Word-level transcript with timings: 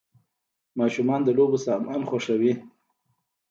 ماشومان 0.79 1.21
د 1.23 1.29
لوبو 1.37 1.57
سامان 1.65 2.01
خوښوي. 2.09 2.53